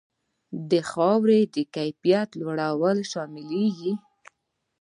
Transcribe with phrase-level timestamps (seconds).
[0.71, 3.93] د خاورې د کیفیت لوړونه شاملیږي.